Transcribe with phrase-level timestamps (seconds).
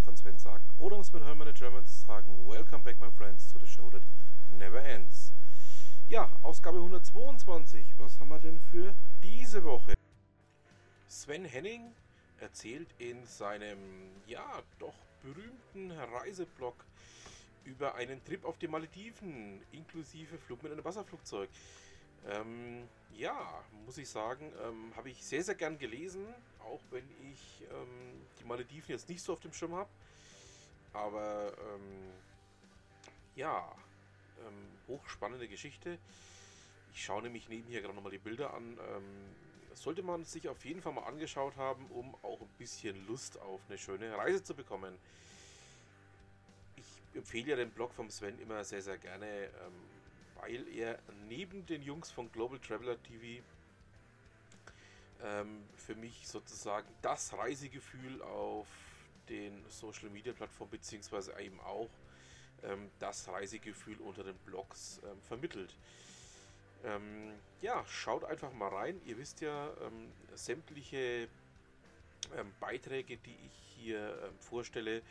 [0.00, 3.10] Sven von Sven sagt, oder um es mit Hermann German zu sagen, Welcome back my
[3.10, 4.02] friends to the show that
[4.56, 5.32] never ends.
[6.08, 9.94] Ja, Ausgabe 122, was haben wir denn für diese Woche?
[11.06, 11.92] Sven Henning
[12.38, 13.78] erzählt in seinem,
[14.26, 16.76] ja, doch berühmten Reiseblog
[17.64, 21.50] über einen Trip auf die Malediven, inklusive Flug mit einem Wasserflugzeug.
[22.28, 26.26] Ähm, ja, muss ich sagen, ähm, habe ich sehr, sehr gern gelesen,
[26.60, 29.90] auch wenn ich ähm, die Malediven jetzt nicht so auf dem Schirm habe.
[30.92, 32.12] Aber ähm,
[33.36, 33.70] ja,
[34.46, 35.98] ähm, hochspannende Geschichte.
[36.94, 38.78] Ich schaue nämlich nebenher gerade nochmal die Bilder an.
[38.94, 39.04] Ähm,
[39.74, 43.60] sollte man sich auf jeden Fall mal angeschaut haben, um auch ein bisschen Lust auf
[43.68, 44.94] eine schöne Reise zu bekommen.
[46.76, 49.50] Ich empfehle ja den Blog vom Sven immer sehr, sehr gerne
[50.40, 53.42] weil er neben den Jungs von Global Traveler TV
[55.22, 58.66] ähm, für mich sozusagen das Reisegefühl auf
[59.28, 61.90] den Social Media Plattformen beziehungsweise eben auch
[62.62, 65.74] ähm, das Reisegefühl unter den Blogs ähm, vermittelt.
[66.84, 69.00] Ähm, ja, schaut einfach mal rein.
[69.04, 71.28] Ihr wisst ja, ähm, sämtliche
[72.36, 75.02] ähm, Beiträge, die ich hier vorstelle,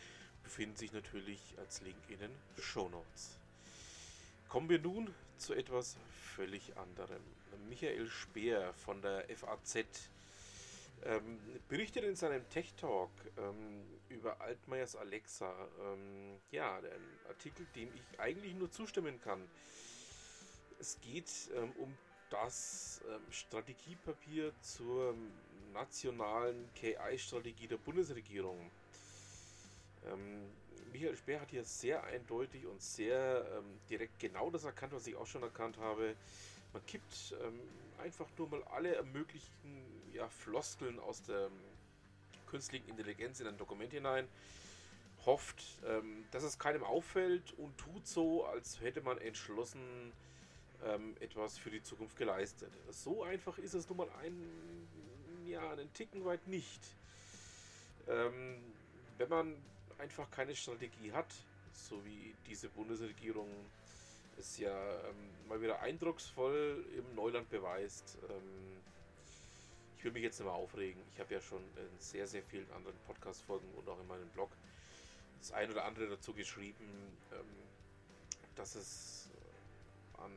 [0.44, 3.40] befinden sich natürlich als Link in den Show Notes.
[4.50, 5.95] Kommen wir nun zu etwas
[6.36, 7.22] völlig anderem.
[7.69, 10.09] Michael Speer von der FAZ
[11.03, 15.53] ähm, berichtet in seinem Tech Talk ähm, über Altmaiers Alexa.
[15.83, 19.48] Ähm, ja, ein Artikel, dem ich eigentlich nur zustimmen kann.
[20.80, 21.95] Es geht ähm, um
[22.32, 25.14] das ähm, Strategiepapier zur
[25.73, 28.71] nationalen KI-Strategie der Bundesregierung.
[30.05, 30.49] Ähm,
[30.92, 35.15] Michael Speer hat hier sehr eindeutig und sehr ähm, direkt genau das erkannt, was ich
[35.15, 36.15] auch schon erkannt habe.
[36.73, 37.60] Man kippt ähm,
[37.99, 41.52] einfach nur mal alle ermöglichten ja, Floskeln aus der ähm,
[42.48, 44.27] künstlichen Intelligenz in ein Dokument hinein,
[45.26, 50.11] hofft, ähm, dass es keinem auffällt und tut so, als hätte man entschlossen
[50.86, 52.71] ähm, etwas für die Zukunft geleistet.
[52.89, 54.88] So einfach ist es nun mal ein,
[55.45, 56.82] ja, einen Ticken weit nicht.
[58.05, 59.55] Wenn man
[59.99, 61.32] einfach keine Strategie hat,
[61.73, 63.48] so wie diese Bundesregierung
[64.37, 68.17] es ja ähm, mal wieder eindrucksvoll im Neuland beweist.
[68.30, 68.80] Ähm,
[69.98, 71.02] ich will mich jetzt nicht mehr aufregen.
[71.14, 74.49] Ich habe ja schon in sehr, sehr vielen anderen Podcast-Folgen und auch in meinem Blog
[75.39, 76.86] das ein oder andere dazu geschrieben,
[77.33, 77.45] ähm,
[78.55, 79.30] dass es
[80.17, 80.32] an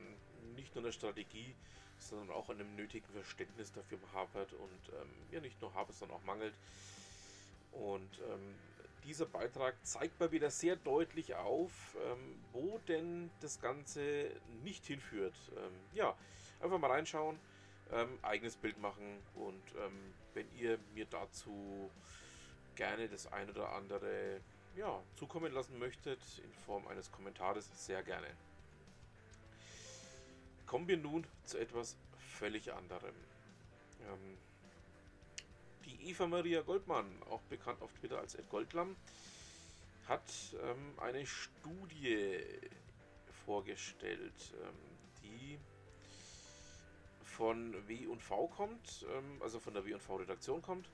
[0.56, 1.54] nicht nur einer Strategie,
[1.98, 6.18] sondern auch an einem nötigen Verständnis dafür hapert und ähm, ja nicht nur hapert, sondern
[6.18, 6.54] auch mangelt.
[7.72, 8.54] Und ähm,
[9.04, 14.30] dieser Beitrag zeigt mal wieder sehr deutlich auf, ähm, wo denn das Ganze
[14.62, 15.34] nicht hinführt.
[15.56, 16.16] Ähm, ja,
[16.60, 17.38] einfach mal reinschauen,
[17.92, 21.90] ähm, eigenes Bild machen und ähm, wenn ihr mir dazu
[22.74, 24.40] gerne das ein oder andere
[24.76, 28.28] ja, zukommen lassen möchtet, in Form eines Kommentares, sehr gerne.
[30.66, 31.96] Kommen wir nun zu etwas
[32.38, 33.14] völlig anderem.
[35.84, 38.96] Die Eva Maria Goldmann, auch bekannt auf Twitter als Ed Goldlam,
[40.06, 40.32] hat
[40.62, 42.38] ähm, eine Studie
[43.44, 44.76] vorgestellt, ähm,
[45.22, 45.58] die
[47.24, 50.88] von W&V kommt, ähm, also von der W&V-Redaktion kommt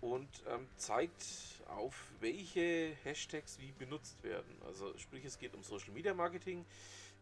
[0.00, 1.24] und ähm, zeigt
[1.68, 4.60] auf, welche Hashtags wie benutzt werden.
[4.66, 6.64] Also sprich, es geht um Social Media Marketing,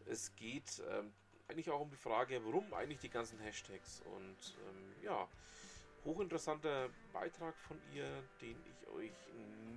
[0.07, 1.11] es geht ähm,
[1.47, 5.27] eigentlich auch um die Frage, warum eigentlich die ganzen Hashtags und ähm, ja,
[6.05, 8.07] hochinteressanter Beitrag von ihr,
[8.41, 9.11] den ich euch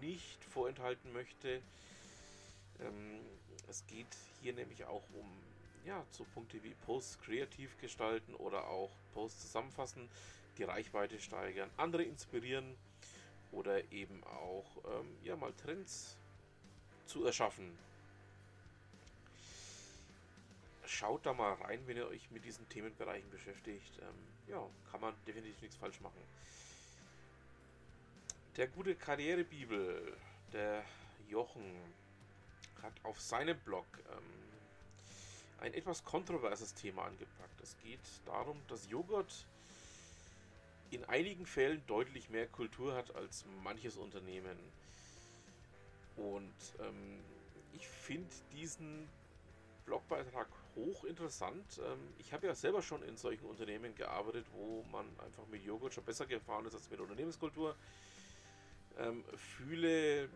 [0.00, 1.62] nicht vorenthalten möchte.
[2.81, 3.21] Ähm,
[3.69, 5.26] es geht hier nämlich auch um
[5.85, 10.09] ja, so Punkte wie Posts kreativ gestalten oder auch Posts zusammenfassen,
[10.59, 12.76] die Reichweite steigern, andere inspirieren
[13.53, 16.17] oder eben auch ähm, ja, mal Trends
[17.06, 17.76] zu erschaffen
[21.05, 23.99] schaut da mal rein, wenn ihr euch mit diesen Themenbereichen beschäftigt.
[24.01, 26.21] Ähm, ja, kann man definitiv nichts falsch machen.
[28.56, 30.17] Der gute Karrierebibel,
[30.55, 30.83] der
[31.29, 31.62] Jochen,
[32.83, 34.23] hat auf seinem Blog ähm,
[35.61, 37.61] ein etwas kontroverses Thema angepackt.
[37.62, 39.45] Es geht darum, dass Joghurt
[40.91, 44.57] in einigen Fällen deutlich mehr Kultur hat als manches Unternehmen.
[46.17, 47.21] Und ähm,
[47.75, 49.07] ich finde diesen
[49.85, 51.81] Blogbeitrag hochinteressant.
[51.85, 55.95] Ähm, ich habe ja selber schon in solchen Unternehmen gearbeitet, wo man einfach mit Joghurt
[55.95, 57.75] schon besser gefahren ist als mit Unternehmenskultur.
[58.99, 60.29] Ähm, fühle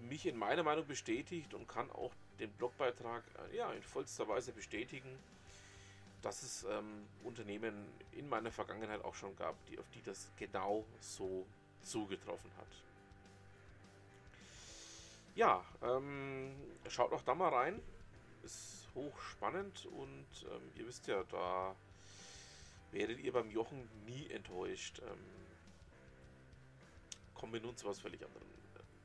[0.00, 4.52] mich in meiner Meinung bestätigt und kann auch den Blogbeitrag äh, ja, in vollster Weise
[4.52, 5.18] bestätigen,
[6.22, 10.84] dass es ähm, Unternehmen in meiner Vergangenheit auch schon gab, die, auf die das genau
[11.00, 11.46] so
[11.82, 12.66] zugetroffen hat.
[15.34, 16.54] Ja, ähm,
[16.88, 17.80] schaut auch da mal rein.
[18.42, 21.74] Ist hochspannend und ähm, ihr wisst ja, da
[22.92, 25.00] werdet ihr beim Jochen nie enttäuscht.
[25.00, 25.18] Ähm,
[27.34, 28.46] kommen wir nun zu was völlig anderem.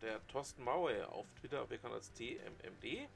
[0.01, 3.07] Der Thorsten Maue auf Twitter, bekannt als TMMD,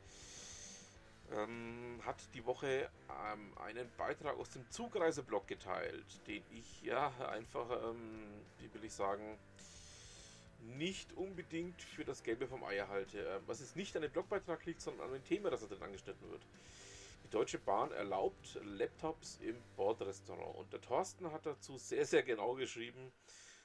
[1.32, 7.70] ähm, hat die Woche ähm, einen Beitrag aus dem Zugreiseblog geteilt, den ich ja einfach,
[7.70, 9.38] ähm, wie will ich sagen,
[10.62, 13.20] nicht unbedingt für das Gelbe vom Ei halte.
[13.20, 15.84] Ähm, was jetzt nicht an dem Blogbeitrag liegt, sondern an dem Thema, das da drin
[15.84, 16.46] angeschnitten wird.
[17.24, 20.56] Die Deutsche Bahn erlaubt Laptops im Bordrestaurant.
[20.58, 23.12] Und der Thorsten hat dazu sehr, sehr genau geschrieben,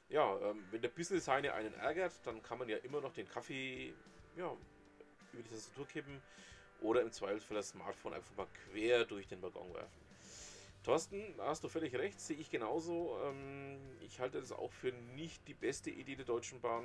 [0.09, 3.29] ja, ähm, wenn der Business Heine einen ärgert, dann kann man ja immer noch den
[3.29, 3.95] Kaffee
[4.37, 4.55] ja,
[5.33, 6.21] über die Tastatur kippen
[6.81, 10.04] oder im Zweifelsfall das Smartphone einfach mal quer durch den Waggon werfen.
[10.85, 13.19] Thorsten, hast du völlig recht, sehe ich genauso.
[13.25, 16.85] Ähm, ich halte das auch für nicht die beste Idee der Deutschen Bahn,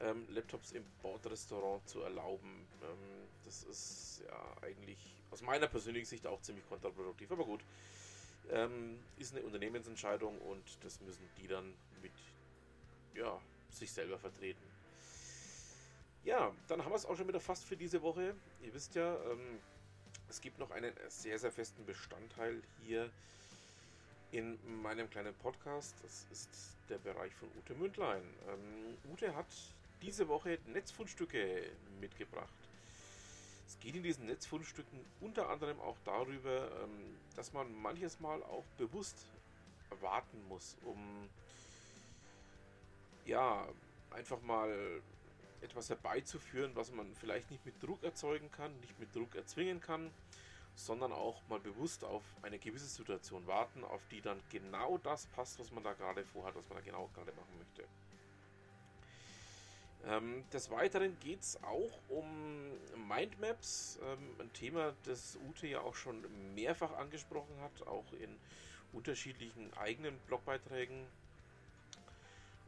[0.00, 2.66] ähm, Laptops im Bordrestaurant zu erlauben.
[2.82, 4.98] Ähm, das ist ja eigentlich
[5.32, 7.60] aus meiner persönlichen Sicht auch ziemlich kontraproduktiv, aber gut.
[9.18, 11.72] ist eine Unternehmensentscheidung und das müssen die dann
[12.02, 12.12] mit
[13.14, 13.40] ja,
[13.70, 14.62] sich selber vertreten.
[16.24, 18.34] Ja, dann haben wir es auch schon wieder fast für diese Woche.
[18.60, 19.60] Ihr wisst ja, ähm,
[20.32, 23.10] es gibt noch einen sehr, sehr festen Bestandteil hier
[24.30, 25.94] in meinem kleinen Podcast.
[26.02, 26.48] Das ist
[26.88, 28.22] der Bereich von Ute Mündlein.
[28.48, 29.46] Ähm, Ute hat
[30.00, 31.68] diese Woche Netzfundstücke
[32.00, 32.48] mitgebracht.
[33.68, 38.64] Es geht in diesen Netzfundstücken unter anderem auch darüber, ähm, dass man manches Mal auch
[38.78, 39.26] bewusst
[40.00, 41.28] warten muss, um
[43.26, 43.68] ja
[44.12, 45.02] einfach mal
[45.62, 50.10] etwas herbeizuführen, was man vielleicht nicht mit Druck erzeugen kann, nicht mit Druck erzwingen kann,
[50.74, 55.58] sondern auch mal bewusst auf eine gewisse Situation warten, auf die dann genau das passt,
[55.58, 57.84] was man da gerade vorhat, was man da genau gerade machen möchte.
[60.04, 62.26] Ähm, des Weiteren geht es auch um
[63.08, 66.24] Mindmaps, ähm, ein Thema, das Ute ja auch schon
[66.54, 68.36] mehrfach angesprochen hat, auch in
[68.92, 71.06] unterschiedlichen eigenen Blogbeiträgen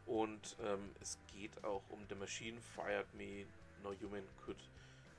[0.06, 3.46] und ähm, es geht auch um The Machine Fired Me,
[3.82, 4.58] No Human Could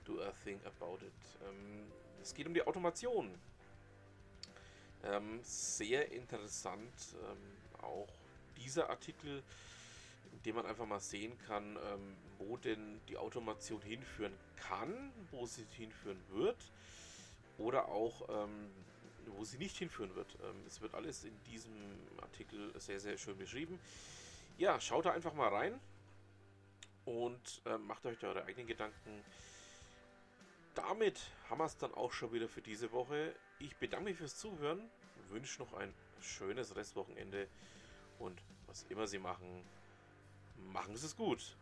[0.06, 1.14] Do a Thing About It.
[1.48, 1.92] Ähm,
[2.22, 3.34] es geht um die Automation.
[5.04, 8.10] Ähm, sehr interessant ähm, auch
[8.58, 9.44] dieser Artikel,
[10.32, 15.46] in dem man einfach mal sehen kann, ähm, wo denn die Automation hinführen kann, wo
[15.46, 16.72] sie hinführen wird
[17.58, 18.70] oder auch ähm,
[19.38, 20.38] wo sie nicht hinführen wird.
[20.68, 21.74] es wird alles in diesem
[22.22, 23.80] Artikel sehr, sehr schön beschrieben
[24.58, 25.80] ja, schaut da einfach mal rein
[27.06, 29.24] und äh, macht euch da eure eigenen Gedanken.
[30.74, 31.20] Damit
[31.50, 33.34] haben wir es dann auch schon wieder für diese Woche.
[33.60, 34.90] Ich bedanke mich fürs Zuhören,
[35.30, 37.48] wünsche noch ein schönes Restwochenende
[38.20, 39.64] und was immer Sie machen,
[40.58, 41.56] machen Sie es gut.